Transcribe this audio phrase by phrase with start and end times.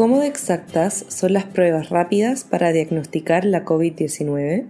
[0.00, 4.64] ¿Cómo de exactas son las pruebas rápidas para diagnosticar la COVID-19?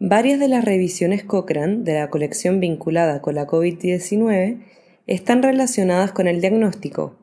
[0.00, 4.58] Varias de las revisiones Cochrane de la colección vinculada con la COVID-19
[5.06, 7.14] están relacionadas con el diagnóstico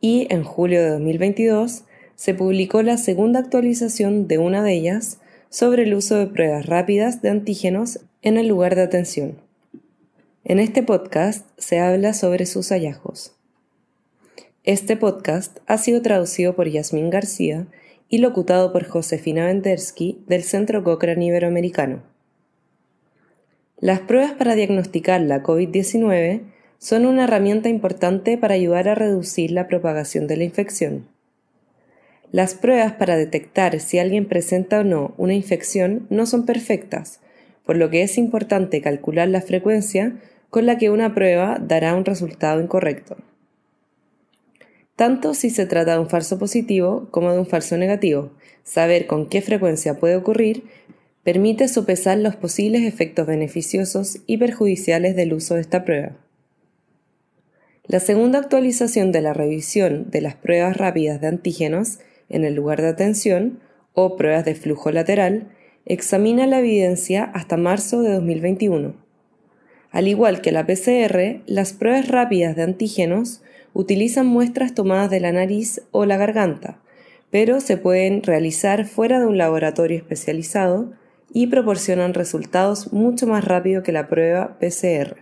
[0.00, 5.82] y en julio de 2022 se publicó la segunda actualización de una de ellas sobre
[5.82, 9.36] el uso de pruebas rápidas de antígenos en el lugar de atención.
[10.42, 13.34] En este podcast se habla sobre sus hallazgos.
[14.64, 17.66] Este podcast ha sido traducido por Yasmín García
[18.08, 22.04] y locutado por Josefina Vendersky del Centro Cochrane Iberoamericano.
[23.80, 26.42] Las pruebas para diagnosticar la COVID-19
[26.78, 31.08] son una herramienta importante para ayudar a reducir la propagación de la infección.
[32.30, 37.18] Las pruebas para detectar si alguien presenta o no una infección no son perfectas,
[37.66, 42.04] por lo que es importante calcular la frecuencia con la que una prueba dará un
[42.04, 43.16] resultado incorrecto
[44.96, 48.30] tanto si se trata de un falso positivo como de un falso negativo.
[48.64, 50.64] Saber con qué frecuencia puede ocurrir
[51.22, 56.16] permite sopesar los posibles efectos beneficiosos y perjudiciales del uso de esta prueba.
[57.86, 61.98] La segunda actualización de la revisión de las pruebas rápidas de antígenos
[62.28, 63.60] en el lugar de atención
[63.92, 65.48] o pruebas de flujo lateral
[65.84, 68.94] examina la evidencia hasta marzo de 2021.
[69.90, 73.42] Al igual que la PCR, las pruebas rápidas de antígenos
[73.74, 76.80] utilizan muestras tomadas de la nariz o la garganta,
[77.30, 80.92] pero se pueden realizar fuera de un laboratorio especializado
[81.32, 85.16] y proporcionan resultados mucho más rápido que la prueba PCR.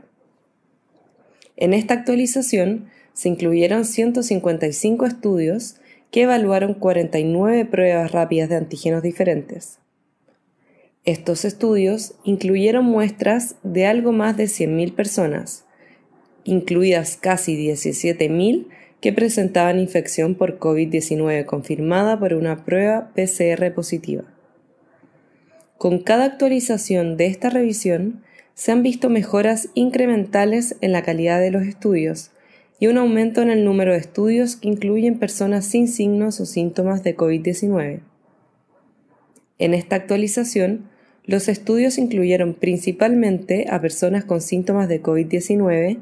[1.56, 5.76] En esta actualización se incluyeron 155 estudios
[6.10, 9.78] que evaluaron 49 pruebas rápidas de antígenos diferentes.
[11.04, 15.64] Estos estudios incluyeron muestras de algo más de 100.000 personas,
[16.44, 18.66] incluidas casi 17.000
[19.00, 24.24] que presentaban infección por COVID-19 confirmada por una prueba PCR positiva.
[25.78, 28.22] Con cada actualización de esta revisión,
[28.54, 32.30] se han visto mejoras incrementales en la calidad de los estudios
[32.78, 37.02] y un aumento en el número de estudios que incluyen personas sin signos o síntomas
[37.02, 38.00] de COVID-19.
[39.58, 40.90] En esta actualización,
[41.24, 45.98] los estudios incluyeron principalmente a personas con síntomas de COVID-19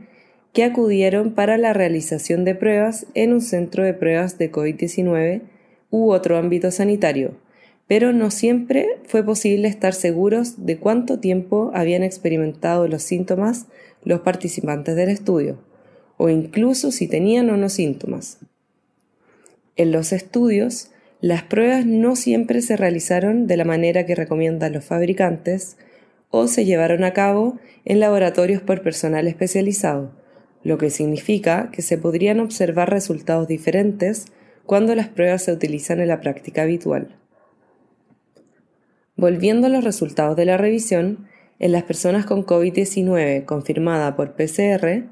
[0.62, 5.42] acudieron para la realización de pruebas en un centro de pruebas de COVID-19
[5.90, 7.36] u otro ámbito sanitario,
[7.86, 13.66] pero no siempre fue posible estar seguros de cuánto tiempo habían experimentado los síntomas
[14.04, 15.58] los participantes del estudio,
[16.16, 18.38] o incluso si tenían o no síntomas.
[19.76, 20.90] En los estudios,
[21.20, 25.76] las pruebas no siempre se realizaron de la manera que recomiendan los fabricantes
[26.30, 30.12] o se llevaron a cabo en laboratorios por personal especializado,
[30.62, 34.26] lo que significa que se podrían observar resultados diferentes
[34.66, 37.16] cuando las pruebas se utilizan en la práctica habitual.
[39.16, 41.26] Volviendo a los resultados de la revisión,
[41.58, 45.04] en las personas con COVID-19 confirmada por PCR,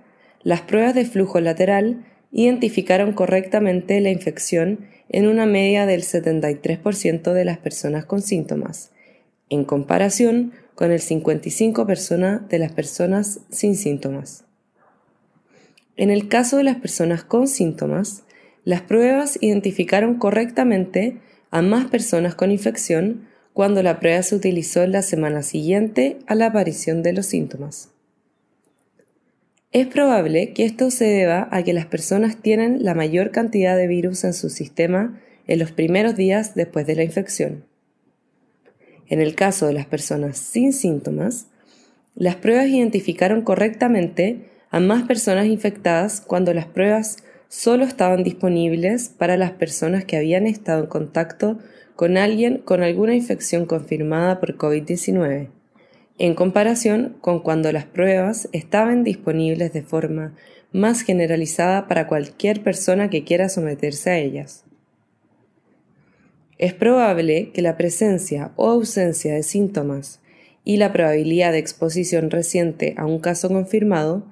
[0.42, 7.44] las pruebas de flujo lateral identificaron correctamente la infección en una media del 73% de
[7.44, 8.92] las personas con síntomas,
[9.48, 14.44] en comparación con el 55% de las personas sin síntomas.
[15.96, 18.24] En el caso de las personas con síntomas,
[18.64, 21.18] las pruebas identificaron correctamente
[21.50, 26.46] a más personas con infección cuando la prueba se utilizó la semana siguiente a la
[26.46, 27.90] aparición de los síntomas.
[29.72, 33.86] Es probable que esto se deba a que las personas tienen la mayor cantidad de
[33.86, 37.64] virus en su sistema en los primeros días después de la infección.
[39.08, 41.46] En el caso de las personas sin síntomas,
[42.14, 47.18] las pruebas identificaron correctamente a más personas infectadas cuando las pruebas
[47.48, 51.58] solo estaban disponibles para las personas que habían estado en contacto
[51.94, 55.48] con alguien con alguna infección confirmada por COVID-19,
[56.18, 60.34] en comparación con cuando las pruebas estaban disponibles de forma
[60.72, 64.64] más generalizada para cualquier persona que quiera someterse a ellas.
[66.58, 70.20] Es probable que la presencia o ausencia de síntomas
[70.64, 74.26] y la probabilidad de exposición reciente a un caso confirmado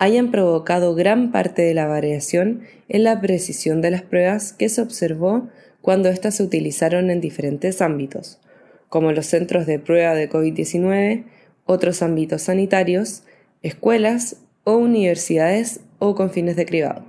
[0.00, 4.80] hayan provocado gran parte de la variación en la precisión de las pruebas que se
[4.80, 5.50] observó
[5.82, 8.40] cuando éstas se utilizaron en diferentes ámbitos,
[8.88, 11.24] como los centros de prueba de COVID-19,
[11.66, 13.24] otros ámbitos sanitarios,
[13.60, 17.04] escuelas o universidades o con fines de cribado.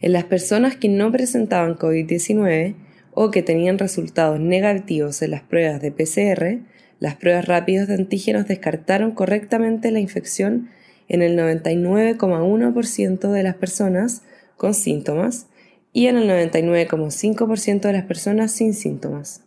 [0.00, 2.74] En las personas que no presentaban COVID-19
[3.14, 6.71] o que tenían resultados negativos en las pruebas de PCR,
[7.02, 10.68] las pruebas rápidas de antígenos descartaron correctamente la infección
[11.08, 14.22] en el 99,1% de las personas
[14.56, 15.48] con síntomas
[15.92, 19.42] y en el 99,5% de las personas sin síntomas.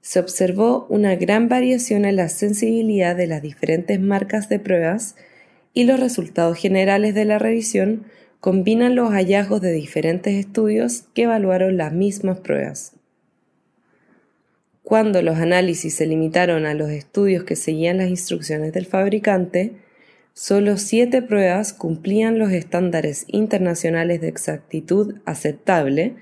[0.00, 5.16] Se observó una gran variación en la sensibilidad de las diferentes marcas de pruebas
[5.74, 8.04] y los resultados generales de la revisión
[8.38, 12.92] combinan los hallazgos de diferentes estudios que evaluaron las mismas pruebas.
[14.86, 19.72] Cuando los análisis se limitaron a los estudios que seguían las instrucciones del fabricante,
[20.32, 26.14] solo siete pruebas cumplían los estándares internacionales de exactitud aceptable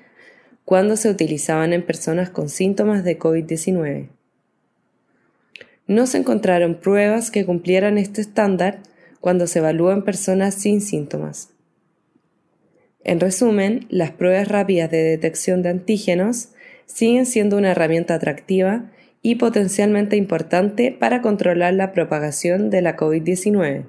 [0.64, 4.08] cuando se utilizaban en personas con síntomas de COVID-19.
[5.86, 8.80] No se encontraron pruebas que cumplieran este estándar
[9.20, 11.50] cuando se evalúan personas sin síntomas.
[13.02, 16.48] En resumen, las pruebas rápidas de detección de antígenos
[16.86, 18.90] siguen siendo una herramienta atractiva
[19.22, 23.86] y potencialmente importante para controlar la propagación de la COVID-19.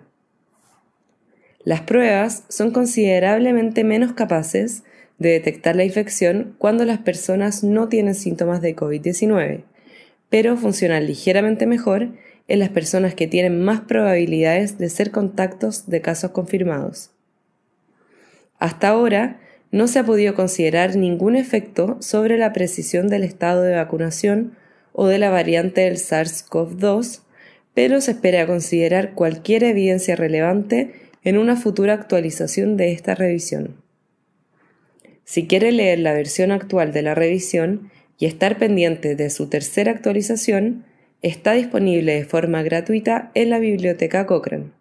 [1.63, 4.83] Las pruebas son considerablemente menos capaces
[5.17, 9.63] de detectar la infección cuando las personas no tienen síntomas de COVID-19,
[10.29, 12.09] pero funcionan ligeramente mejor
[12.47, 17.11] en las personas que tienen más probabilidades de ser contactos de casos confirmados.
[18.59, 19.39] Hasta ahora,
[19.75, 24.55] no se ha podido considerar ningún efecto sobre la precisión del estado de vacunación
[24.93, 27.23] o de la variante del SARS-CoV-2,
[27.73, 30.93] pero se espera considerar cualquier evidencia relevante
[31.25, 33.75] en una futura actualización de esta revisión.
[35.25, 39.91] Si quiere leer la versión actual de la revisión y estar pendiente de su tercera
[39.91, 40.85] actualización,
[41.21, 44.71] está disponible de forma gratuita en la biblioteca Cochrane.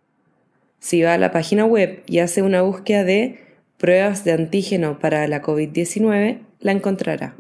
[0.79, 3.44] Si va a la página web y hace una búsqueda de
[3.85, 7.37] pruebas de antígeno para la COVID-19, la encontrará.